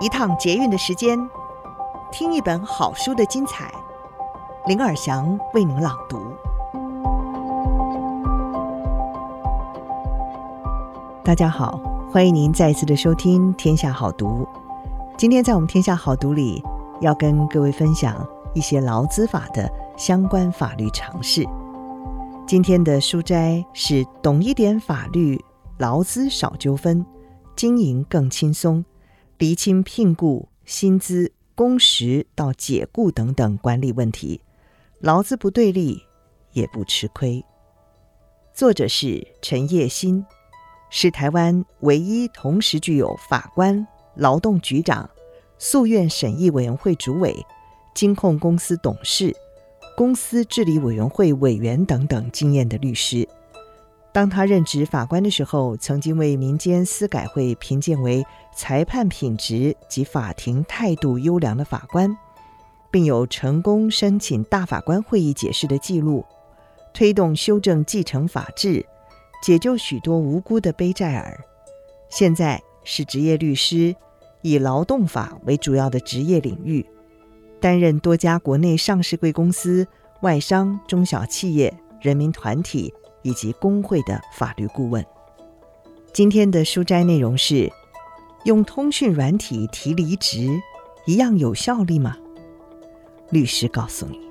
[0.00, 1.18] 一趟捷运的时间，
[2.12, 3.68] 听一本好书的精彩。
[4.66, 6.20] 林尔祥为您朗读。
[11.24, 11.80] 大家好，
[12.12, 14.44] 欢迎您再次的收听《天下好读》。
[15.16, 16.62] 今天在我们《天下好读》里，
[17.00, 18.24] 要跟各位分享
[18.54, 21.44] 一些劳资法的相关法律常识。
[22.46, 25.44] 今天的书斋是懂一点法律，
[25.78, 27.04] 劳资少纠纷，
[27.56, 28.84] 经营更轻松。
[29.38, 34.40] 厘清聘雇、薪资、工时到解雇等等管理问题，
[34.98, 36.02] 劳资不对立，
[36.54, 37.44] 也不吃亏。
[38.52, 40.26] 作者是陈业新，
[40.90, 45.08] 是台湾唯一同时具有法官、劳动局长、
[45.56, 47.36] 诉愿审议委员会主委、
[47.94, 49.32] 金控公司董事、
[49.96, 53.28] 公司治理委员会委员等等经验的律师。
[54.18, 62.18] 当他任职法官的时候，曾经为民间司改会评鉴为裁判品质及法庭态度优良的法官，
[62.90, 66.24] 并有成功申请大法官会议解释的记录，
[66.92, 68.84] 推动修正继承法制，
[69.40, 71.38] 解救许多无辜的背债儿。
[72.10, 73.94] 现在是职业律师，
[74.42, 76.84] 以劳动法为主要的职业领域，
[77.60, 79.86] 担任多家国内上市贵公司、
[80.22, 82.92] 外商、中小企业、人民团体。
[83.28, 85.04] 以及工会的法律顾问。
[86.14, 87.70] 今天的书摘内容是：
[88.44, 90.48] 用通讯软体提离职，
[91.04, 92.16] 一样有效力吗？
[93.28, 94.26] 律师告诉你。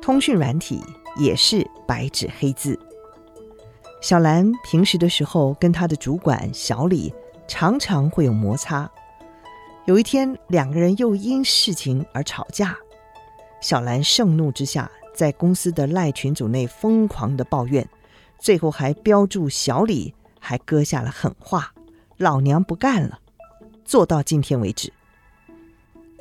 [0.00, 0.82] 通讯软体
[1.18, 2.78] 也是白纸黑字。
[4.00, 7.12] 小兰平时的时候跟她的主管小李
[7.48, 8.90] 常常会有摩擦。
[9.86, 12.76] 有一天，两个人又因事情而吵架。
[13.60, 17.88] 小兰盛怒之下，在公司的赖群组内疯狂的抱怨，
[18.38, 21.72] 最后还标注小李，还搁下了狠话
[22.18, 23.18] ：“老娘不干了，
[23.84, 24.92] 做到今天为止。”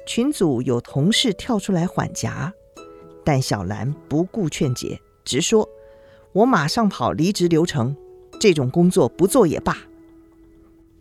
[0.07, 2.51] 群组有同事跳出来缓颊，
[3.23, 5.67] 但小兰不顾劝解，直说。
[6.33, 7.95] 我马上跑离职流程，
[8.39, 9.75] 这种工作不做也罢。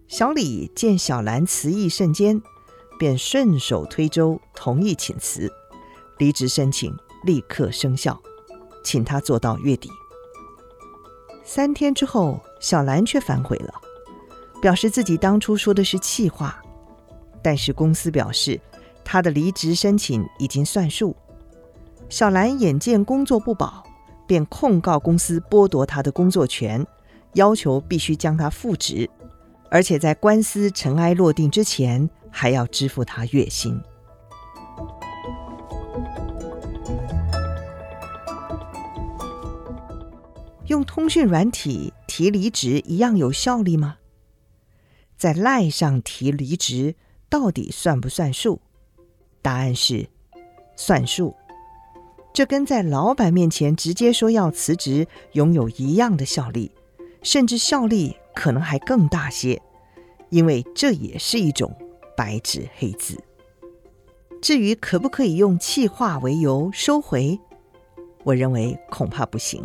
[0.09, 2.41] 小李见小兰辞意甚坚，
[2.99, 5.53] 便顺手推舟同意请辞，
[6.19, 8.21] 离职申请立刻生效，
[8.85, 9.91] 请他做到月底。
[11.45, 13.75] 三天之后，小兰却反悔了，
[14.63, 16.63] 表示自己当初说的是气话，
[17.43, 18.61] 但是公司表示
[19.05, 21.15] 他的离职申请已经算数。
[22.09, 23.85] 小兰眼见工作不保。
[24.27, 26.87] 便控告公司剥夺他的工作权，
[27.35, 29.09] 要求必须将他复职，
[29.71, 33.81] 而且在官司尘埃落定之前，还要支付他月薪。
[40.67, 43.99] 用通讯软体提离职一样有效力吗？
[45.17, 46.97] 在赖上提离职
[47.29, 48.61] 到底算不算数？
[49.41, 50.09] 答案是
[50.75, 51.37] 算数。
[52.37, 56.71] 这跟在老板面前直接说要辞职，拥有一样的效力，
[57.23, 59.63] 甚至效力可能还更大些，
[60.29, 61.75] 因为这也是一种
[62.15, 63.17] 白纸黑字。
[64.43, 67.41] 至于可不可以用气话为由收回，
[68.23, 69.65] 我认为恐怕不行。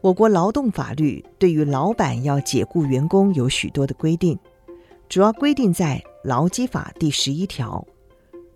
[0.00, 4.38] 我国劳动法律对于老板要解雇员工有许多的规定，
[5.08, 7.84] 主要规定在《劳基法》第十一条，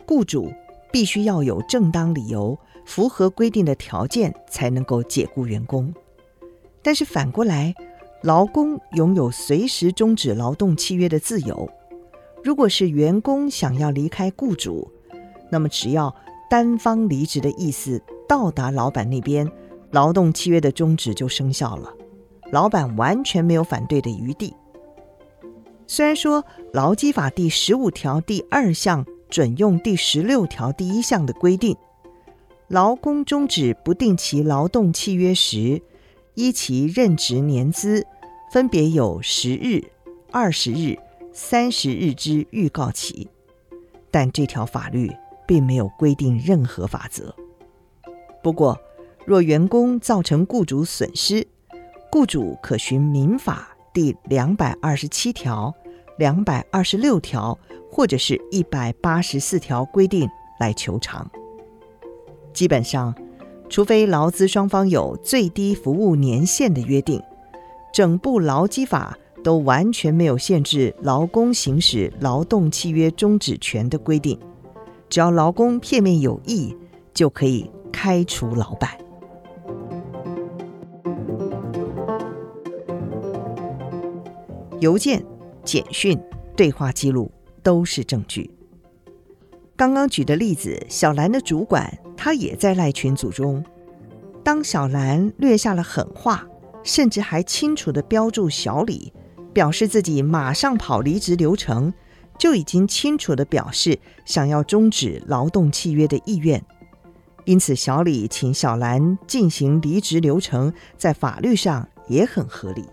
[0.07, 0.53] 雇主
[0.93, 2.57] 必须要有正当理由。
[2.89, 5.93] 符合规定的条件才能够解雇员工，
[6.83, 7.75] 但是反过来，
[8.23, 11.69] 劳工拥有随时终止劳动契约的自由。
[12.43, 14.91] 如果是员工想要离开雇主，
[15.51, 16.13] 那么只要
[16.49, 19.47] 单方离职的意思到达老板那边，
[19.91, 21.93] 劳动契约的终止就生效了，
[22.51, 24.55] 老板完全没有反对的余地。
[25.87, 26.43] 虽然说
[26.73, 31.77] 劳基法第十五条第二项准用第十六条第一项的规定。
[32.69, 35.81] 劳工终止不定期劳动契约时，
[36.35, 38.07] 依其任职年资，
[38.53, 39.83] 分别有十日、
[40.31, 40.99] 二十日、
[41.33, 43.27] 三十日之预告期。
[44.11, 45.11] 但这条法律
[45.47, 47.35] 并没有规定任何法则。
[48.43, 48.79] 不过，
[49.25, 51.47] 若员工造成雇主损失，
[52.13, 55.75] 雇主可循民法第两百二十七条、
[56.19, 57.59] 两百二十六条
[57.91, 60.29] 或者是一百八十四条规定
[60.61, 61.31] 来求偿。
[62.53, 63.15] 基本上，
[63.69, 67.23] 除非劳资双方有最低服务年限的约定，
[67.93, 74.39] 整部劳基法都完全没有限制劳工行使劳动契约终止权的规定，
[75.09, 76.75] 只要劳工片面有异，
[77.15, 78.91] 就可以开除老板。
[84.81, 85.25] 邮件、
[85.65, 86.17] 简讯、
[86.57, 87.31] 对话记录
[87.63, 88.49] 都是证据。
[89.77, 93.65] 刚刚举的例子，小兰的主管他也在赖群组中。
[94.43, 96.45] 当小兰撂下了狠话，
[96.83, 99.13] 甚至还清楚地标注小李，
[99.53, 101.95] 表示自己马上跑离职流程，
[102.37, 106.63] 就已经清楚地表示想要终止劳动契约的意愿。
[107.45, 112.85] 因此，小李请小兰进行离职流程，在法律上也很合理。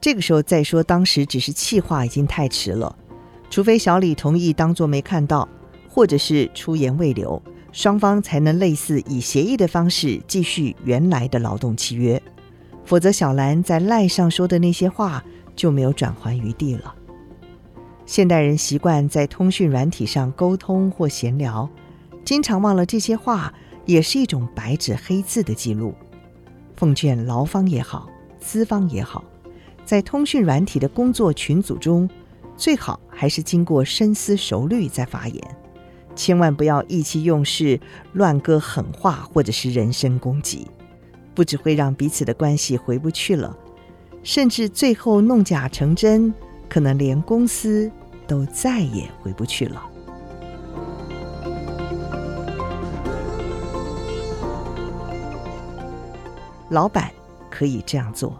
[0.00, 2.94] 这个时候再说当时只是气话，已经太迟了。
[3.48, 5.48] 除非小李同意当作没看到，
[5.88, 7.42] 或者是出言未留。
[7.72, 12.20] 双方才能类似以协议的方式继续原来的劳动契约，
[12.84, 15.22] 否则小兰在赖上说的那些话
[15.54, 16.94] 就没有转圜余地了。
[18.06, 21.68] 现代人习惯在通讯软体上沟通或闲聊，
[22.24, 23.52] 经常忘了这些话
[23.84, 25.94] 也是一种白纸黑字的记录。
[26.74, 28.08] 奉劝劳方也好，
[28.40, 29.22] 资方也好，
[29.84, 32.08] 在通讯软体的工作群组中，
[32.56, 35.56] 最好还是经过深思熟虑再发言。
[36.18, 37.78] 千万不要意气用事、
[38.12, 40.66] 乱搁狠话，或者是人身攻击，
[41.32, 43.56] 不只会让彼此的关系回不去了，
[44.24, 46.34] 甚至最后弄假成真，
[46.68, 47.88] 可能连公司
[48.26, 49.88] 都再也回不去了。
[56.68, 57.12] 老板
[57.48, 58.36] 可以这样做：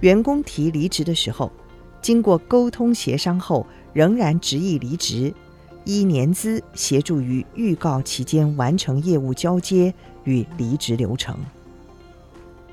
[0.00, 1.52] 员工提离职的时候，
[2.02, 5.32] 经过沟通协商后，仍然执意离职。
[5.88, 9.92] 依年资协助于预告期间完成业务交接
[10.24, 11.34] 与离职流程。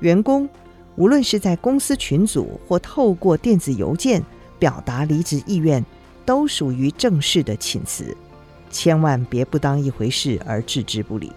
[0.00, 0.46] 员工
[0.96, 4.22] 无论是在公司群组或透过电子邮件
[4.58, 5.82] 表达离职意愿，
[6.26, 8.14] 都属于正式的请辞，
[8.70, 11.32] 千万别不当一回事而置之不理。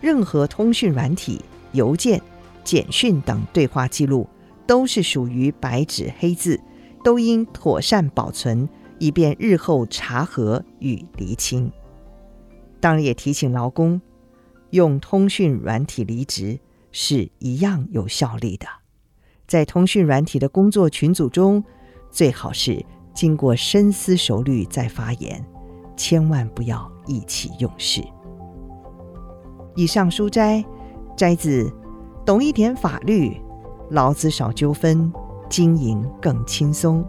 [0.00, 2.18] 任何通讯软体、邮件、
[2.64, 4.26] 简讯等对话记录，
[4.66, 6.58] 都是属于白纸黑字，
[7.04, 8.66] 都应妥善保存。
[9.00, 11.72] 以便日后查核与厘清。
[12.78, 14.00] 当然，也提醒劳工，
[14.70, 16.60] 用通讯软体离职
[16.92, 18.66] 是一样有效力的。
[19.48, 21.64] 在通讯软体的工作群组中，
[22.10, 25.44] 最好是经过深思熟虑再发言，
[25.96, 28.00] 千万不要意气用事。
[29.74, 30.64] 以上书摘
[31.16, 31.64] 摘自
[32.24, 33.40] 《懂一点法律，
[33.90, 35.12] 劳资少纠纷，
[35.48, 37.04] 经营更轻松》。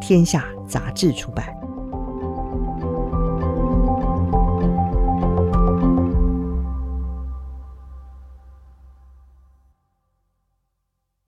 [0.00, 1.57] 天下杂志出版。